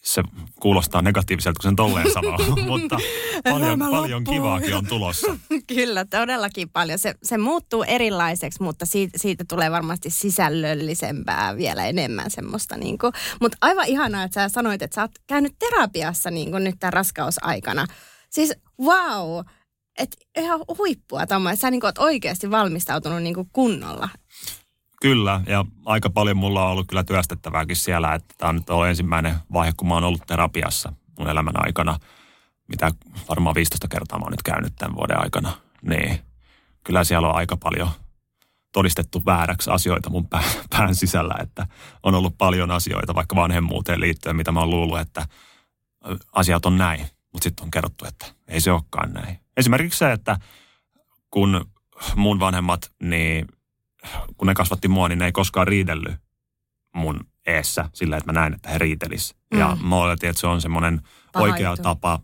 [0.03, 0.23] se
[0.59, 2.97] kuulostaa negatiiviselta, kun sen tolleen sanoo, mutta
[3.43, 5.37] paljon, paljon kivaakin on tulossa.
[5.75, 6.99] Kyllä, todellakin paljon.
[6.99, 12.77] Se, se muuttuu erilaiseksi, mutta siitä, siitä tulee varmasti sisällöllisempää vielä enemmän semmoista.
[12.77, 13.13] Niin kuin.
[13.41, 16.93] Mutta aivan ihanaa, että sä sanoit, että sä oot käynyt terapiassa niin kuin nyt tämän
[16.93, 17.85] raskausaikana.
[18.29, 19.45] Siis wow,
[19.99, 21.57] että ihan huippua tommoinen.
[21.57, 24.09] Sä niin kuin oot oikeasti valmistautunut niin kuin kunnolla.
[25.03, 28.87] Kyllä, ja aika paljon mulla on ollut kyllä työstettävääkin siellä, että tämä on nyt ollut
[28.87, 31.99] ensimmäinen vaihe, kun mä oon ollut terapiassa mun elämän aikana,
[32.67, 32.91] mitä
[33.29, 35.51] varmaan 15 kertaa mä oon nyt käynyt tämän vuoden aikana.
[35.81, 36.19] Niin,
[36.83, 37.89] kyllä siellä on aika paljon
[38.71, 40.27] todistettu vääräksi asioita mun
[40.69, 41.67] pään sisällä, että
[42.03, 45.27] on ollut paljon asioita vaikka vanhemmuuteen liittyen, mitä mä oon luullut, että
[46.31, 46.99] asiat on näin,
[47.33, 49.39] mutta sitten on kerrottu, että ei se olekaan näin.
[49.57, 50.37] Esimerkiksi se, että
[51.31, 51.65] kun
[52.15, 53.47] mun vanhemmat, niin
[54.37, 56.15] kun ne kasvatti mua, niin ne ei koskaan riidellyt
[56.95, 59.35] mun eessä sillä, että mä näin, että he riitelis.
[59.53, 59.59] Mm.
[59.59, 61.01] Ja mä oletin, että se on semmoinen
[61.35, 61.83] oikea juttu.
[61.83, 62.19] tapa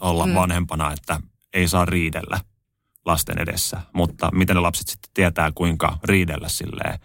[0.00, 0.34] olla mm.
[0.34, 1.20] vanhempana, että
[1.52, 2.40] ei saa riidellä
[3.04, 3.80] lasten edessä.
[3.92, 6.98] Mutta miten ne lapset sitten tietää, kuinka riidellä silleen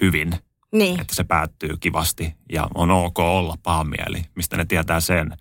[0.00, 0.34] hyvin,
[0.72, 1.00] niin.
[1.00, 5.36] että se päättyy kivasti ja on ok olla paha mieli, mistä ne tietää sen,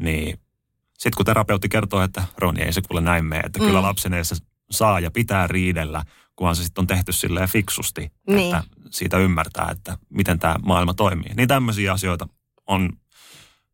[0.00, 0.40] niin
[0.98, 3.66] sitten kun terapeutti kertoo, että Roni ei se kuule näin mene, että mm.
[3.66, 4.36] kyllä lapsen edessä
[4.70, 6.04] saa ja pitää riidellä,
[6.38, 8.56] kunhan se sitten on tehty silleen fiksusti, niin.
[8.56, 11.34] että siitä ymmärtää, että miten tämä maailma toimii.
[11.34, 12.28] Niin tämmöisiä asioita
[12.66, 12.92] on,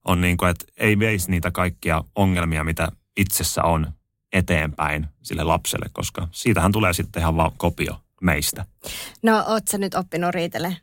[0.04, 3.92] on niin kuin, että ei veisi niitä kaikkia ongelmia, mitä itsessä on
[4.32, 8.64] eteenpäin sille lapselle, koska siitähän tulee sitten ihan vaan kopio meistä.
[9.22, 10.76] No, oot sä nyt oppinut riitelee?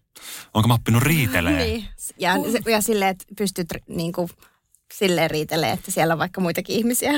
[0.54, 1.66] Onko mä oppinut riitelee?
[1.66, 1.88] niin.
[2.18, 2.34] Ja,
[2.72, 4.30] ja silleen, että pystyt niin kuin,
[4.94, 7.12] silleen riitelee, että siellä on vaikka muitakin ihmisiä.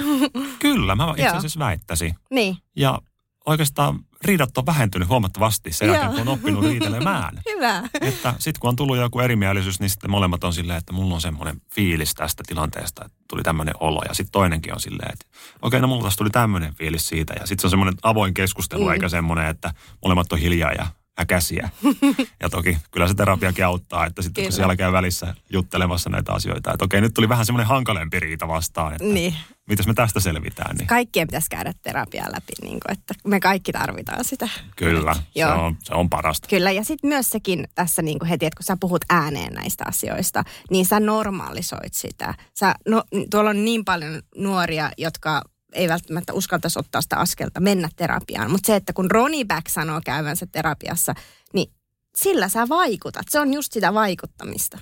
[0.60, 2.16] Kyllä, mä itse asiassa väittäisin.
[2.32, 2.58] Niin.
[2.76, 3.00] Ja
[3.46, 7.40] oikeastaan riidat on vähentynyt huomattavasti sen jälkeen, kun on oppinut riitelemään.
[7.56, 7.84] Hyvä.
[8.02, 11.22] Että sitten kun on tullut joku erimielisyys, niin sitten molemmat on silleen, että mulla on
[11.22, 14.02] semmoinen fiilis tästä tilanteesta, että tuli tämmöinen olo.
[14.08, 17.34] Ja sitten toinenkin on silleen, että okei, okay, no mulla taas tuli tämmöinen fiilis siitä.
[17.40, 18.92] Ja sitten se on semmoinen avoin keskustelu, mm.
[18.92, 20.88] eikä semmoinen, että molemmat on hiljaa ja
[21.20, 21.70] äkäsiä.
[22.40, 26.74] Ja toki kyllä se terapiakin auttaa, että sitten kun siellä käy välissä juttelemassa näitä asioita,
[26.74, 29.36] että okei, nyt tuli vähän semmoinen hankalempi riita vastaan, että niin.
[29.68, 30.76] mitäs me tästä selvitään.
[30.76, 30.88] Niin.
[30.88, 34.50] Kaikkien pitäisi käydä terapiaa läpi, niin kuin, että me kaikki tarvitaan sitä.
[34.76, 36.48] Kyllä, se on, se on parasta.
[36.48, 39.84] Kyllä, ja sitten myös sekin tässä niin kuin heti, että kun sä puhut ääneen näistä
[39.88, 42.34] asioista, niin sä normalisoit sitä.
[42.60, 45.42] Sä, no, tuolla on niin paljon nuoria, jotka
[45.74, 48.52] ei välttämättä uskaltaisi ottaa sitä askelta mennä terapiaan.
[48.52, 51.16] Mutta se, että kun Ronnie Back sanoo käyvänsä terapiassa,
[51.54, 51.72] niin
[52.16, 53.26] sillä sä vaikutat.
[53.30, 54.80] Se on just sitä vaikuttamista.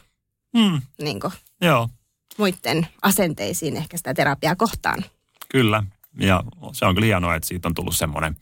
[0.53, 0.81] Mm.
[1.01, 1.89] Niin kuin Joo.
[2.37, 5.05] Muiden asenteisiin ehkä sitä terapiaa kohtaan.
[5.49, 5.83] Kyllä.
[6.19, 8.37] Ja se on kyllä hienoa, että siitä on tullut semmoinen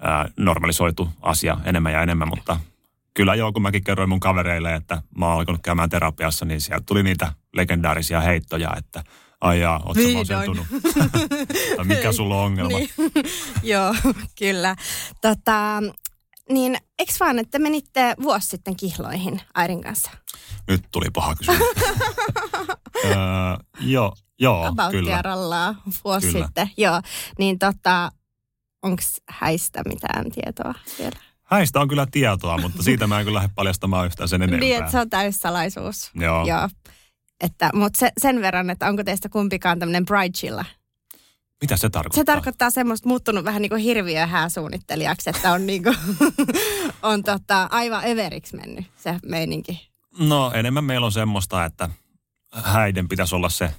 [0.00, 2.60] ää, normalisoitu asia enemmän ja enemmän, mutta
[3.14, 6.84] kyllä joo, kun mäkin kerroin mun kavereille, että mä oon alkanut käymään terapiassa, niin sieltä
[6.86, 9.04] tuli niitä legendaarisia heittoja, että–
[9.40, 10.66] Ai jaa, oot sä masentunut?
[11.84, 12.78] mikä sulla on ongelma?
[12.78, 12.90] niin.
[13.72, 13.94] Joo,
[14.38, 14.76] kyllä.
[15.20, 15.82] Tota,
[16.50, 20.10] niin, eikö vaan, että menitte vuosi sitten kihloihin Airin kanssa?
[20.68, 21.60] Nyt tuli paha kysymys.
[23.04, 23.12] öö,
[23.80, 25.22] joo, joo, About kyllä.
[25.22, 26.46] rallaa vuosi kyllä.
[26.46, 27.00] sitten, joo.
[27.38, 28.12] Niin tota,
[28.82, 31.16] onko häistä mitään tietoa vielä?
[31.44, 34.60] Häistä on kyllä tietoa, mutta siitä mä en kyllä lähde paljastamaan yhtään sen enempää.
[34.60, 36.10] Niin, että se on täyssalaisuus.
[36.14, 36.46] Joo.
[36.46, 36.68] joo.
[37.40, 40.64] Että, mutta se, sen verran, että onko teistä kumpikaan tämmöinen bridechilla?
[41.60, 42.20] Mitä se tarkoittaa?
[42.20, 45.96] Se tarkoittaa semmoista muuttunut vähän niin kuin hirviöhääsuunnittelijaksi, että on, niin kuin,
[47.02, 49.88] on tota, aivan överiksi mennyt se meininki.
[50.18, 51.88] No enemmän meillä on semmoista, että
[52.52, 53.74] häiden pitäisi olla se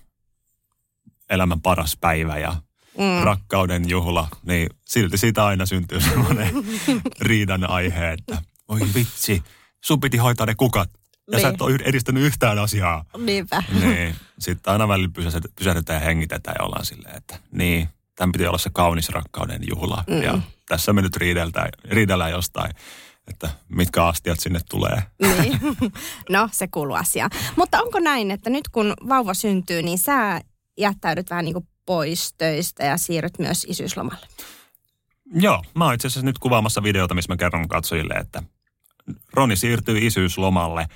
[1.30, 2.56] elämän paras päivä ja
[2.98, 3.24] mm.
[3.24, 6.54] rakkauden juhla, niin silti siitä aina syntyy semmoinen
[7.20, 9.44] riidan aihe, että oi vitsi,
[9.82, 10.89] sun piti hoitaa ne kukat
[11.31, 11.41] ja niin.
[11.41, 13.05] sä et ole edistänyt yhtään asiaa.
[13.17, 13.63] Niinpä.
[13.79, 14.15] Niin.
[14.39, 15.11] Sitten aina välillä
[15.55, 20.03] pysähdytään ja hengitetään ja ollaan silleen, että niin, tämän piti olla se kaunis rakkauden juhla.
[20.07, 20.21] Mm.
[20.21, 22.71] Ja tässä me nyt riidellään, riidellään jostain
[23.27, 25.03] että mitkä astiat sinne tulee.
[25.21, 25.59] Niin.
[26.29, 27.31] No, se kuuluu asiaan.
[27.55, 30.41] Mutta onko näin, että nyt kun vauva syntyy, niin sä
[30.77, 34.27] jättäydyt vähän niin kuin pois töistä ja siirryt myös isyyslomalle?
[35.33, 38.43] Joo, mä oon itse asiassa nyt kuvaamassa videota, missä mä kerron katsojille, että
[39.33, 40.88] Roni siirtyy isyyslomalle.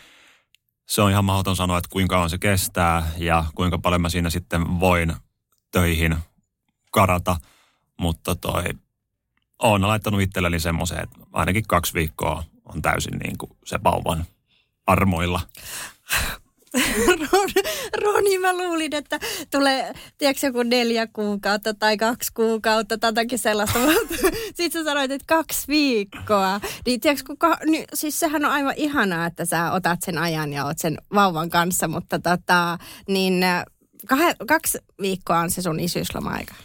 [0.89, 4.29] Se on ihan mahdoton sanoa, että kuinka kauan se kestää ja kuinka paljon mä siinä
[4.29, 5.13] sitten voin
[5.71, 6.17] töihin
[6.91, 7.37] karata.
[7.97, 8.63] Mutta toi,
[9.59, 14.25] oon laittanut itselleni semmoisen, että ainakin kaksi viikkoa on täysin niin kuin se vauvan
[14.87, 15.41] armoilla.
[17.31, 17.49] Ron,
[18.03, 19.19] Roni, mä luulin, että
[19.51, 23.79] tulee, tiedätkö, joku neljä kuukautta tai kaksi kuukautta tai jotakin sellaista.
[24.55, 26.61] Sitten sä sanoit, että kaksi viikkoa.
[26.85, 30.65] Niin, tiedätkö, kuka, niin, siis sehän on aivan ihanaa, että sä otat sen ajan ja
[30.65, 32.77] oot sen vauvan kanssa, mutta tota,
[33.07, 33.43] niin
[34.07, 36.55] kah, kaksi viikkoa on se sun isyysloma-aika.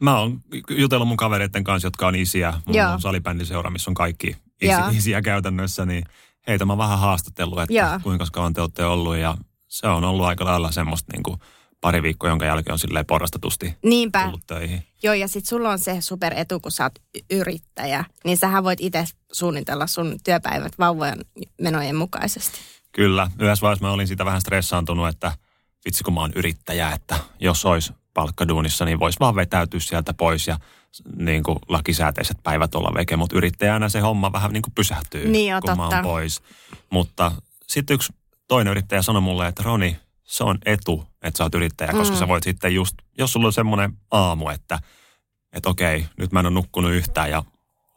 [0.00, 2.54] Mä oon jutellut mun kavereiden kanssa, jotka on isiä.
[2.66, 2.92] Mulla Joo.
[2.92, 6.04] on salibändiseura, missä on kaikki isi, isiä käytännössä, niin
[6.46, 8.00] heitä mä oon vähän haastatellut, että Joo.
[8.02, 9.36] kuinka kauan te olette ollut ja
[9.70, 11.40] se on ollut aika lailla semmoista niin kuin
[11.80, 14.24] pari viikkoa, jonka jälkeen on silleen porrastatusti Niinpä.
[14.24, 14.82] tullut töihin.
[15.02, 16.94] Joo, ja sitten sulla on se superetu, kun sä oot
[17.30, 21.18] yrittäjä, niin sähän voit itse suunnitella sun työpäivät vauvojen
[21.60, 22.58] menojen mukaisesti.
[22.92, 23.30] Kyllä.
[23.38, 25.32] Yhdessä vaiheessa mä olin siitä vähän stressaantunut, että
[25.84, 30.46] vitsi kun mä oon yrittäjä, että jos olisi palkkaduunissa, niin voisi vaan vetäytyä sieltä pois
[30.46, 30.58] ja
[31.16, 35.50] niin kuin lakisääteiset päivät olla veke, mutta yrittäjänä se homma vähän niin kuin pysähtyy, niin
[35.50, 35.76] jo, kun totta.
[35.76, 36.42] mä oon pois.
[36.90, 37.32] Mutta
[37.66, 38.12] sitten yksi
[38.50, 42.18] toinen yrittäjä sanoi mulle, että Roni, se on etu, että sä oot yrittäjä, koska mm.
[42.18, 44.78] sä voit sitten just, jos sulla on semmoinen aamu, että,
[45.52, 47.44] että okei, nyt mä en ole nukkunut yhtään ja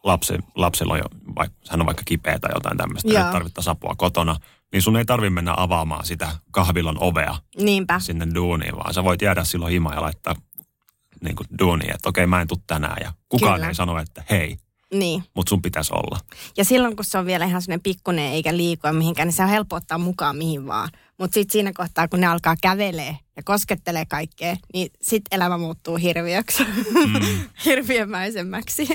[0.04, 3.94] lapsi, lapsella on jo, vaikka, hän on vaikka kipeä tai jotain tämmöistä, että tarvittaisiin apua
[3.98, 4.36] kotona,
[4.74, 8.00] niin sun ei tarvi mennä avaamaan sitä kahvilan ovea Niinpä.
[8.00, 10.36] sinne duuniin, vaan sä voit jäädä silloin himaan ja laittaa
[11.22, 13.68] niin kuin duuniin, että okei, mä en tule tänään ja kukaan Kyllä.
[13.68, 14.58] ei sano, että hei,
[14.94, 15.24] niin.
[15.36, 16.20] Mutta sun pitäisi olla.
[16.58, 19.50] Ja silloin, kun se on vielä ihan sellainen pikkunen eikä liikoa mihinkään, niin se on
[19.50, 20.90] helppo ottaa mukaan mihin vaan.
[21.18, 25.96] Mutta sitten siinä kohtaa, kun ne alkaa kävelee ja koskettelee kaikkea, niin sitten elämä muuttuu
[25.96, 27.22] hirviöksi, mm.
[27.66, 28.88] hirviömäisemmäksi.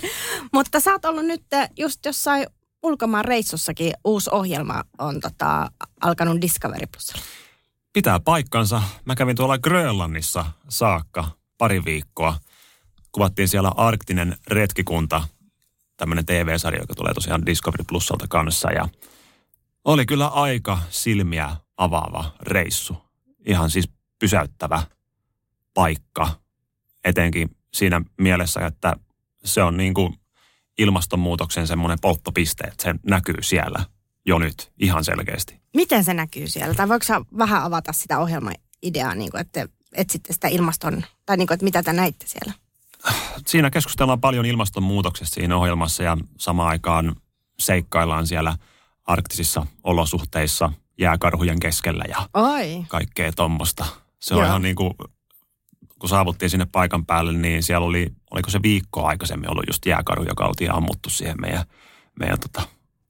[0.53, 1.43] Mutta sä oot ollut nyt
[1.79, 2.47] just jossain
[2.83, 7.23] ulkomaan reissussakin uusi ohjelma on tota, alkanut Discovery Plusalla.
[7.93, 8.83] Pitää paikkansa.
[9.05, 11.25] Mä kävin tuolla Grönlannissa saakka
[11.59, 12.37] pari viikkoa.
[13.13, 15.25] Kuvattiin siellä arktinen retkikunta
[15.99, 18.73] tämmöinen TV-sarja, joka tulee tosiaan Discovery Plusalta kanssa.
[18.73, 18.89] Ja
[19.85, 22.97] oli kyllä aika silmiä avaava reissu.
[23.47, 24.83] Ihan siis pysäyttävä
[25.75, 26.31] paikka,
[27.05, 28.97] etenkin siinä mielessä, että
[29.45, 30.15] se on niin kuin
[30.79, 33.85] ilmastonmuutoksen semmoinen polttopiste, että se näkyy siellä
[34.27, 35.61] jo nyt ihan selkeästi.
[35.77, 36.75] Miten se näkyy siellä?
[36.75, 37.05] Tai voiko
[37.39, 41.83] vähän avata sitä ohjelmaideaa, niin kuin, että etsitte sitä ilmaston, tai niin kuin, että mitä
[41.83, 42.53] te näitte siellä?
[43.47, 47.17] Siinä keskustellaan paljon ilmastonmuutoksesta siinä ohjelmassa ja samaan aikaan
[47.59, 48.57] seikkaillaan siellä
[49.07, 52.85] arktisissa olosuhteissa jääkarhujen keskellä ja Oi.
[52.89, 53.85] kaikkea tuommoista.
[54.21, 54.49] Se on Joo.
[54.49, 54.95] ihan niin kuin,
[55.99, 60.25] kun saavuttiin sinne paikan päälle, niin siellä oli, oliko se viikko aikaisemmin ollut just jääkarhu,
[60.25, 61.65] joka oltiin ammuttu siihen meidän,
[62.21, 62.63] meidän tota,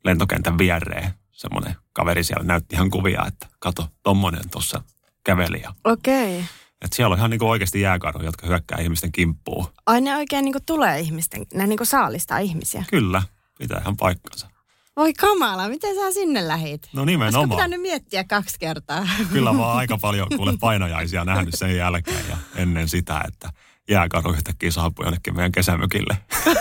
[0.05, 1.12] lentokentän viereen.
[1.33, 4.83] Semmoinen kaveri siellä näytti ihan kuvia, että kato, tommonen tuossa
[5.24, 5.62] käveli.
[5.85, 6.38] Okei.
[6.38, 6.48] Okay.
[6.85, 9.67] Että siellä on ihan niin oikeasti jääkarhu, jotka hyökkää ihmisten kimppuun.
[9.87, 12.85] Ai ne oikein niin tulee ihmisten, ne niin saalistaa ihmisiä?
[12.91, 13.23] Kyllä,
[13.59, 14.49] pitää ihan paikkansa.
[14.97, 16.88] Voi kamala, miten sä sinne lähit?
[16.93, 17.41] No nimenomaan.
[17.41, 19.09] Olisiko pitänyt miettiä kaksi kertaa?
[19.33, 23.51] Kyllä mä oon aika paljon kuule painajaisia nähnyt sen jälkeen ja ennen sitä, että
[23.91, 26.17] jääkarhu yhtäkkiä saapui jonnekin meidän kesämökille.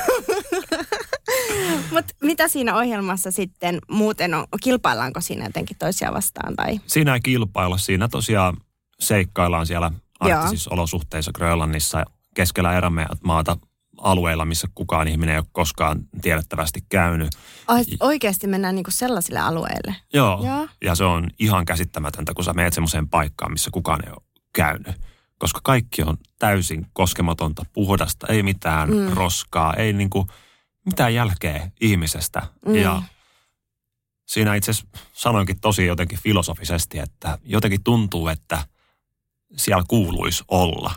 [1.91, 4.45] Mutta mitä siinä ohjelmassa sitten muuten on?
[4.63, 6.55] Kilpaillaanko siinä jotenkin toisia vastaan?
[6.55, 6.79] Tai?
[6.87, 7.77] Siinä ei kilpailla.
[7.77, 8.57] Siinä tosiaan
[8.99, 13.57] seikkaillaan siellä arktisissa olosuhteissa Grönlannissa keskellä erämaata
[13.97, 17.31] alueilla, missä kukaan ihminen ei ole koskaan tiedettävästi käynyt.
[17.99, 19.95] Oikeasti mennään niinku sellaisille alueille?
[20.13, 20.45] Joo.
[20.45, 24.21] Joo, ja se on ihan käsittämätöntä, kun sä menet semmoiseen paikkaan, missä kukaan ei ole
[24.53, 24.95] käynyt.
[25.39, 29.13] Koska kaikki on täysin koskematonta, puhdasta, ei mitään mm.
[29.13, 30.27] roskaa, ei niinku
[30.85, 32.41] mitään jälkeä ihmisestä.
[32.65, 32.75] Mm.
[32.75, 33.01] Ja
[34.25, 38.63] siinä itse asiassa sanoinkin tosi jotenkin filosofisesti, että jotenkin tuntuu, että–
[39.55, 40.93] siellä kuuluisi olla.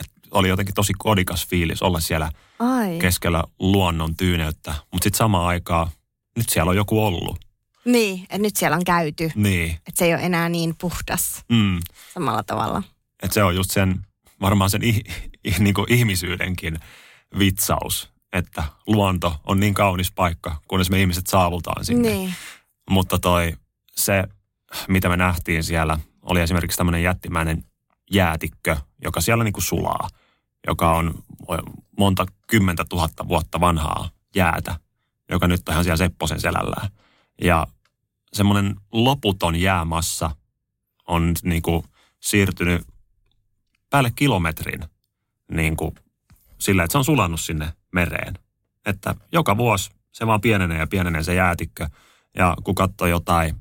[0.00, 2.98] Et oli jotenkin tosi kodikas fiilis olla siellä Ai.
[2.98, 5.88] keskellä luonnon tyyneyttä, mutta sitten samaan aikaan
[6.36, 7.38] nyt siellä on joku ollut.
[7.84, 9.30] Niin, että nyt siellä on käyty.
[9.34, 9.70] Niin.
[9.70, 11.80] Että se ei ole enää niin puhdas mm.
[12.14, 12.82] samalla tavalla.
[13.22, 14.00] Että se on just sen,
[14.40, 15.02] varmaan sen ih,
[15.44, 16.78] ih, niin ihmisyydenkin
[17.38, 22.10] vitsaus, että luonto on niin kaunis paikka, kunnes me ihmiset saavutaan sinne.
[22.10, 22.34] Niin.
[22.90, 23.52] Mutta toi,
[23.96, 24.24] se,
[24.88, 27.64] mitä me nähtiin siellä, oli esimerkiksi tämmöinen jättimäinen
[28.12, 30.08] jäätikkö, joka siellä niin kuin sulaa,
[30.66, 31.14] joka on
[31.98, 34.76] monta kymmentä tuhatta vuotta vanhaa jäätä,
[35.30, 36.88] joka nyt on ihan siellä Sepposen selällään.
[37.42, 37.66] Ja
[38.32, 40.30] semmoinen loputon jäämassa
[41.08, 41.84] on niin kuin
[42.20, 42.86] siirtynyt
[43.90, 44.84] päälle kilometrin
[45.52, 45.94] niin kuin
[46.58, 48.34] sillä, että se on sulannut sinne mereen.
[48.86, 51.88] Että joka vuosi se vaan pienenee ja pienenee se jäätikkö.
[52.38, 53.60] Ja kun katsoo jotain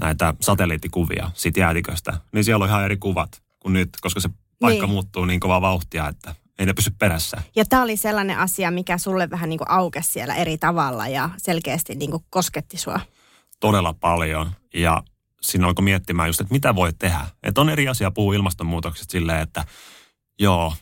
[0.00, 4.28] näitä satelliittikuvia siitä jäätiköstä, niin siellä on ihan eri kuvat kuin nyt, koska se
[4.60, 4.90] paikka niin.
[4.90, 7.42] muuttuu niin kovaa vauhtia, että ei ne pysy perässä.
[7.56, 11.30] Ja tämä oli sellainen asia, mikä sulle vähän niin kuin aukesi siellä eri tavalla ja
[11.36, 13.00] selkeästi niin kuin kosketti sua.
[13.60, 14.50] Todella paljon.
[14.74, 15.02] Ja
[15.40, 17.26] siinä alkoi miettimään just, että mitä voi tehdä.
[17.42, 19.64] Että on eri asia puhua ilmastonmuutoksesta silleen, että
[20.38, 20.74] joo,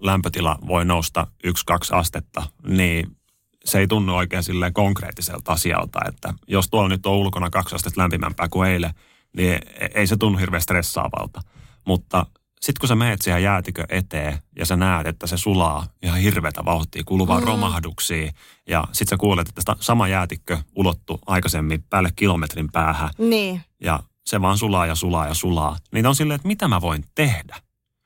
[0.00, 3.16] lämpötila voi nousta yksi kaksi astetta, niin
[3.64, 8.00] se ei tunnu oikein silleen konkreettiselta asialta, että jos tuolla nyt on ulkona kaksi astetta
[8.00, 8.94] lämpimämpää kuin eilen,
[9.36, 9.58] niin
[9.94, 11.40] ei se tunnu hirveän stressaavalta.
[11.86, 12.26] Mutta
[12.60, 16.64] sitten kun sä meet siihen jäätikö eteen ja sä näet, että se sulaa ihan hirveätä
[16.64, 17.46] vauhtia, kuuluu vaan mm.
[17.46, 18.32] romahduksia.
[18.68, 23.10] Ja sitten sä kuulet, että sama jäätikkö ulottu aikaisemmin päälle kilometrin päähän.
[23.18, 23.60] Niin.
[23.80, 25.76] Ja se vaan sulaa ja sulaa ja sulaa.
[25.92, 27.56] Niin on silleen, että mitä mä voin tehdä?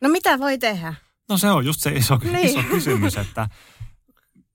[0.01, 0.95] No mitä voi tehdä?
[1.29, 2.47] No se on just se iso, niin.
[2.47, 3.49] iso kysymys, että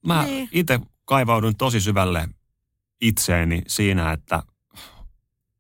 [0.08, 0.50] mä niin.
[0.52, 2.30] itse kaivaudun tosi syvälle
[3.02, 4.44] itseeni siinä, että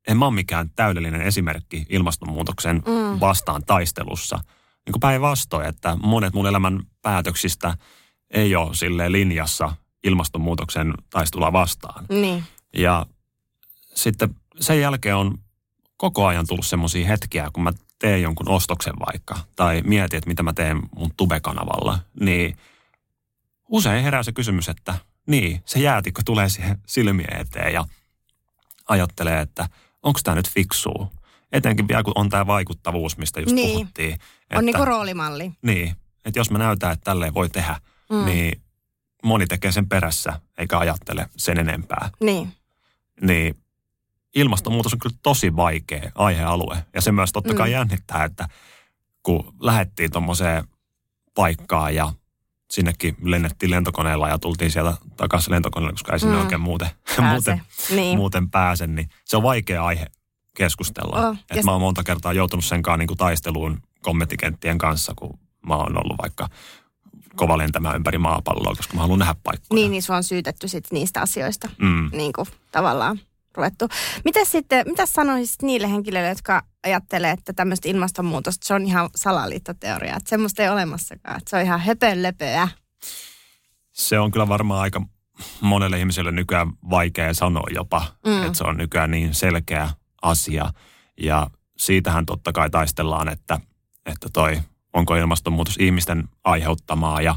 [0.10, 3.20] en mä ole mikään täydellinen esimerkki ilmastonmuutoksen mm.
[3.20, 4.40] vastaan taistelussa.
[4.86, 7.78] Niin kuin päinvastoin, että monet mun elämän päätöksistä
[8.32, 12.06] ei ole sille linjassa ilmastonmuutoksen taistelua vastaan.
[12.10, 12.44] Niin.
[12.74, 13.06] Ja
[13.96, 15.38] sitten sen jälkeen on
[15.98, 20.44] koko ajan tullut semmoisia hetkiä, kun mä teen jonkun ostoksen vaikka, tai mietin, että mitä
[20.44, 22.58] mä teen mun tubekanavalla, niin
[23.70, 24.96] usein herää se kysymys, että
[25.28, 27.86] niin, se jäätikö tulee siihen silmien eteen ja
[28.88, 29.70] ajattelee, että
[30.04, 31.08] onko tämä nyt fiksua.
[31.52, 33.74] Etenkin vielä kun on tämä vaikuttavuus, mistä just niin.
[33.74, 34.14] puhuttiin.
[34.14, 35.52] Että, on niin kuin roolimalli.
[35.62, 38.26] Niin, että jos mä näytän, että tälleen voi tehdä, mm.
[38.26, 38.62] niin
[39.24, 42.10] moni tekee sen perässä eikä ajattele sen enempää.
[42.20, 42.54] Niin.
[43.22, 43.56] Niin
[44.36, 46.86] ilmastonmuutos on kyllä tosi vaikea aihealue.
[46.94, 47.74] Ja se myös totta kai mm.
[47.74, 48.48] jännittää, että
[49.24, 50.64] kun lähdettiin tuommoiseen
[51.36, 52.14] paikkaan ja
[52.72, 56.42] sinnekin lennettiin lentokoneella ja tultiin sieltä takaisin lentokoneella, koska ei sinne mm.
[56.42, 56.90] oikein muuten,
[57.24, 57.62] muuten,
[57.96, 58.18] niin.
[58.18, 60.08] muuten pääse, niin se on vaikea aihe
[60.56, 61.28] keskustella.
[61.28, 65.76] Oh, Et mä oon monta kertaa joutunut senkaan niin kuin taisteluun kommenttikenttien kanssa, kun mä
[65.76, 66.50] oon ollut vaikka
[67.36, 69.76] kova lentämään ympäri maapalloa, koska mä haluan nähdä paikkoja.
[69.76, 72.10] Niin, niin sua on syytetty sit niistä asioista mm.
[72.14, 73.20] niin kuin, tavallaan
[73.56, 73.88] ruvettu.
[74.26, 80.16] Mitä sitten, mitä sanoisit niille henkilöille, jotka ajattelee, että tämmöistä ilmastonmuutosta, se on ihan salaliittoteoria,
[80.16, 82.68] että semmoista ei olemassakaan, että se on ihan höpönlöpöä.
[83.92, 85.02] Se on kyllä varmaan aika
[85.62, 88.44] monelle ihmiselle nykyään vaikea sanoa jopa, mm.
[88.44, 89.90] että se on nykyään niin selkeä
[90.22, 90.74] asia.
[91.22, 93.60] Ja siitähän totta kai taistellaan, että,
[94.06, 94.60] että toi,
[94.94, 97.36] onko ilmastonmuutos ihmisten aiheuttamaa ja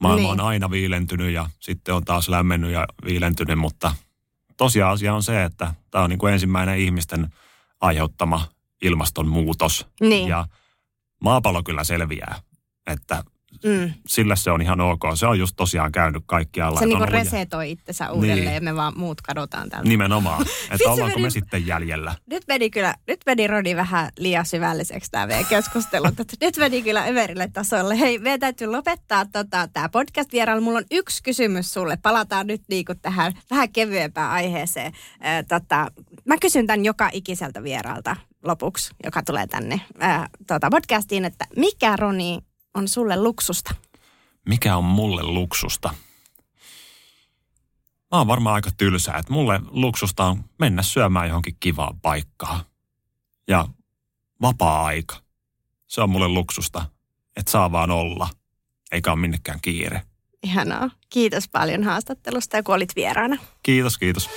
[0.00, 0.40] maailma niin.
[0.40, 3.94] on aina viilentynyt ja sitten on taas lämmennyt ja viilentynyt, mutta
[4.56, 7.28] tosiasia on se, että tämä on niin kuin ensimmäinen ihmisten
[7.80, 8.48] aiheuttama
[8.82, 9.86] ilmastonmuutos.
[10.00, 10.28] Niin.
[10.28, 10.46] Ja
[11.20, 12.42] maapallo kyllä selviää,
[12.86, 13.24] että
[13.64, 13.92] Mm.
[14.06, 15.02] Sillä se on ihan ok.
[15.14, 16.78] Se on just tosiaan käynyt kaikkialla.
[16.78, 18.54] Se niinku resetoi itsensä uudelleen niin.
[18.54, 19.88] ja me vaan muut kadotaan täältä.
[19.88, 20.42] Nimenomaan.
[20.70, 22.14] Että ollaanko meni, me sitten jäljellä?
[22.26, 26.06] Nyt meni kyllä, nyt meni Roni vähän liian syvälliseksi tämä meidän keskustelu.
[26.40, 27.98] nyt meni kyllä överille tasolle.
[27.98, 30.60] Hei, meidän täytyy lopettaa tota, tämä podcast vierailu.
[30.60, 31.98] Mulla on yksi kysymys sulle.
[32.02, 34.92] Palataan nyt niinku tähän vähän kevyempään aiheeseen.
[35.24, 35.90] Äh, tota,
[36.24, 41.96] mä kysyn tämän joka ikiseltä vieraalta lopuksi, joka tulee tänne äh, tota podcastiin, että mikä
[41.96, 42.38] Roni
[42.74, 43.74] on sulle luksusta?
[44.48, 45.94] Mikä on mulle luksusta?
[48.12, 52.64] Mä oon varmaan aika tylsää, että mulle luksusta on mennä syömään johonkin kivaan paikkaan.
[53.48, 53.68] Ja
[54.42, 55.16] vapaa-aika.
[55.86, 56.84] Se on mulle luksusta,
[57.36, 58.28] että saa vaan olla,
[58.92, 60.02] eikä ole minnekään kiire.
[60.42, 60.90] Ihanaa.
[61.10, 63.36] Kiitos paljon haastattelusta ja kun olit vieraana.
[63.62, 64.30] Kiitos, kiitos.